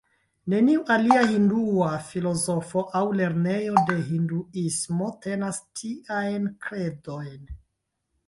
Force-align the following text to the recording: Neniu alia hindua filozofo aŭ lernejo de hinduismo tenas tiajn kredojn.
Neniu 0.51 0.83
alia 0.93 1.25
hindua 1.31 1.89
filozofo 2.13 2.83
aŭ 2.99 3.03
lernejo 3.19 3.83
de 3.89 3.97
hinduismo 4.07 5.09
tenas 5.27 5.61
tiajn 5.81 6.47
kredojn. 6.69 7.47